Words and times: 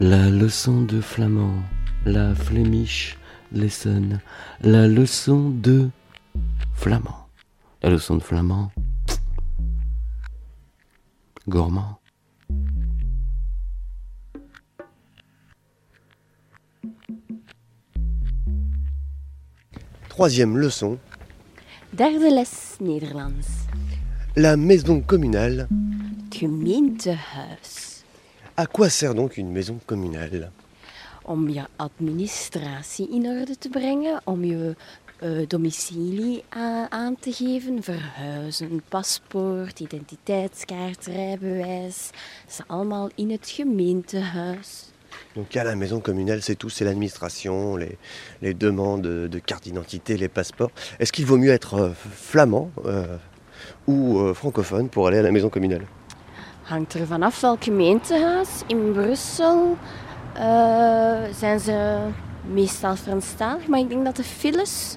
La 0.00 0.30
leçon 0.30 0.82
de 0.82 1.00
flamand, 1.00 1.60
la 2.06 2.32
Flemish 2.32 3.18
lesson, 3.50 4.20
la 4.60 4.86
leçon 4.86 5.50
de 5.50 5.90
flamand. 6.74 7.26
La 7.82 7.90
leçon 7.90 8.14
de 8.14 8.22
flamand, 8.22 8.70
gourmand. 11.48 11.98
Troisième 20.08 20.58
leçon, 20.58 20.96
les 21.98 22.44
Nederlands. 22.80 23.66
la 24.36 24.56
maison 24.56 25.00
communale. 25.00 25.66
Gemeentehuis. 26.30 27.97
À 28.58 28.66
quoi 28.66 28.88
sert 28.90 29.14
donc 29.14 29.36
une 29.36 29.52
maison 29.52 29.78
communale? 29.86 30.50
Om 31.24 31.48
je 31.48 31.60
administratie 31.76 33.08
in 33.12 33.26
orde 33.26 33.56
te 33.58 33.68
brengen, 33.68 34.20
om 34.24 34.44
je 34.44 34.74
eh, 35.20 35.46
domicilie 35.48 36.42
a- 36.56 36.86
aan 36.90 37.16
te 37.20 37.32
geven, 37.32 37.82
verhuizen, 37.82 38.82
paspoort, 38.88 39.80
identiteitskaart, 39.80 41.06
rijbewijs. 41.06 42.10
Dat 42.44 42.48
is 42.48 42.60
allemaal 42.66 43.10
in 43.14 43.30
het 43.30 43.48
gemeentehuis. 43.48 44.90
Donc 45.34 45.56
à 45.56 45.62
la 45.64 45.74
maison 45.76 46.00
communale, 46.00 46.40
c'est 46.40 46.56
tout, 46.58 46.72
c'est 46.72 46.84
l'administration, 46.84 47.76
les, 47.76 47.96
les 48.40 48.54
demandes 48.56 49.28
de 49.30 49.38
carte 49.44 49.64
d'identité, 49.64 50.16
les 50.16 50.28
passeports. 50.28 50.72
Est-ce 50.98 51.12
qu'il 51.12 51.26
vaut 51.26 51.38
mieux 51.38 51.52
être 51.52 51.74
euh, 51.74 51.90
flamand 51.94 52.70
euh, 52.84 53.18
ou 53.86 54.18
euh, 54.18 54.34
francophone 54.34 54.88
pour 54.88 55.06
aller 55.06 55.18
à 55.18 55.22
la 55.22 55.30
maison 55.30 55.48
communale? 55.48 55.86
Hangt 56.68 56.94
er 56.94 57.06
vanaf 57.06 57.40
welk 57.40 57.64
gemeentehuis. 57.64 58.48
In 58.66 58.92
Brussel 58.92 59.76
eh, 60.34 61.22
zijn 61.32 61.60
ze 61.60 61.98
meestal 62.52 62.96
Franstalig, 62.96 63.66
maar 63.66 63.78
ik 63.78 63.88
denk 63.88 64.04
dat 64.04 64.16
de 64.16 64.24
files 64.24 64.96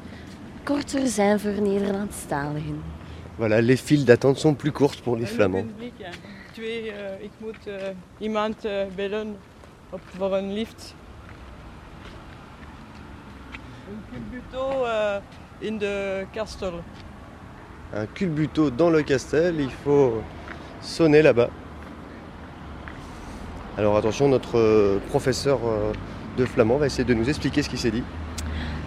korter 0.63 1.07
zijn 1.07 1.39
voor 1.39 1.61
Nederlandstaligen. 1.61 2.83
Voilà, 3.39 3.59
les 3.61 3.81
files 3.81 4.05
d'attente 4.05 4.39
sont 4.39 4.57
plus 4.57 4.71
courtes 4.73 5.01
pour 5.01 5.17
les 5.17 5.29
Een 5.29 5.35
flamands. 5.35 5.71
ja. 5.97 6.09
Twee, 6.51 6.91
eh, 6.91 7.23
ik 7.23 7.31
moet 7.37 7.67
eh, 7.67 7.87
iemand 8.17 8.55
bellen 8.95 9.35
op, 9.89 10.01
voor 10.17 10.35
een 10.35 10.53
lift. 10.53 10.95
Een 13.89 14.03
culbuto 14.11 14.85
in 15.57 15.77
de 15.77 16.25
kastel. 16.31 16.83
Un 17.93 18.07
culbuto 18.13 18.75
dans 18.75 18.95
le 18.95 19.03
castel, 19.03 19.53
il 19.59 19.69
faut 19.83 20.13
sonner 20.81 21.21
là-bas. 21.21 21.49
Alors 23.77 23.95
attention, 23.97 24.27
notre 24.27 24.57
euh, 24.57 24.99
professeur 25.09 25.59
euh, 25.65 25.93
de 26.37 26.45
flamand 26.45 26.77
va 26.77 26.85
essayer 26.87 27.03
de 27.05 27.13
nous 27.13 27.27
expliquer 27.29 27.61
ce 27.63 27.69
qui 27.69 27.77
s'est 27.77 27.91
dit. 27.91 28.03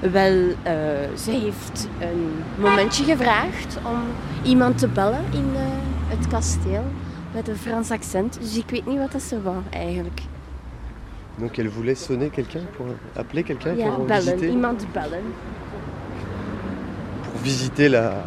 Wel, 0.02 0.54
eh, 0.64 0.74
ze 1.16 1.30
heeft 1.30 1.88
een 2.00 2.42
momentje 2.58 3.04
gevraagd 3.04 3.78
om 3.84 4.00
iemand 4.42 4.78
te 4.78 4.88
bellen 4.88 5.24
in 5.32 5.50
eh, 5.54 5.60
het 6.08 6.26
kasteel 6.28 6.84
met 7.34 7.48
een 7.48 7.56
Frans 7.56 7.90
accent. 7.90 8.38
Dus 8.40 8.56
ik 8.56 8.70
weet 8.70 8.86
niet 8.86 8.98
wat 8.98 9.12
dat 9.12 9.22
ze 9.22 9.42
wou 9.42 9.56
eigenlijk. 9.70 10.20
Donc 11.38 11.56
elle 11.58 11.70
voulait 11.70 11.98
sonner 11.98 12.30
quelqu'un 12.30 12.62
pour 12.76 12.86
appeler 13.16 13.42
quelqu'un 13.44 13.74
Ja, 13.76 13.88
pour 13.90 14.04
bellen, 14.04 14.22
visiter, 14.22 14.48
iemand 14.48 14.86
bellen. 14.92 15.22
pour 17.22 17.40
visiter 17.42 17.88
la, 17.88 18.22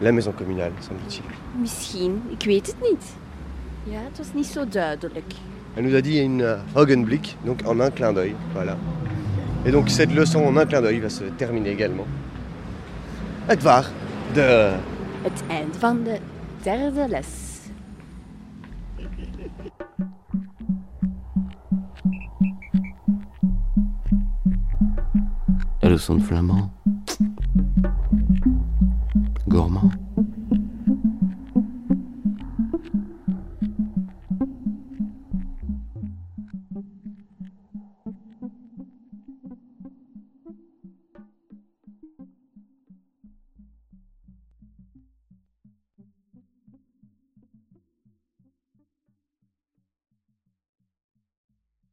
la 0.00 0.12
maison 0.12 0.32
communale, 0.32 0.72
semble-t-il. 0.80 1.24
Misschien, 1.60 2.22
ik 2.28 2.44
weet 2.44 2.66
het 2.66 2.76
niet. 2.90 3.04
Ja, 3.82 3.98
het 4.08 4.18
was 4.18 4.26
niet 4.34 4.46
zo 4.46 4.68
duidelijk. 4.68 5.32
Elle 5.74 5.86
nous 5.86 5.94
a 5.94 6.00
dit 6.00 6.18
une 6.22 6.42
euh, 6.42 6.58
Augenblick, 6.74 7.36
donc 7.44 7.62
en 7.64 7.80
un 7.80 7.90
clin 7.90 8.12
d'œil. 8.12 8.34
Voilà. 8.54 8.76
Et 9.64 9.72
donc 9.72 9.88
cette 9.88 10.12
leçon 10.12 10.46
en 10.46 10.56
un 10.56 10.66
clin 10.66 10.80
d'œil 10.80 11.00
va 11.00 11.08
se 11.08 11.24
terminer 11.36 11.70
également. 11.70 12.06
Het 13.46 13.62
waar 13.62 13.90
de 14.32 14.72
Het 15.22 15.42
eind 15.48 15.76
van 15.76 16.02
de 16.02 16.18
derde 16.62 17.08
les. 17.08 17.26
La 25.80 25.90
leçon 25.90 26.14
de 26.14 26.22
flamand, 26.22 26.70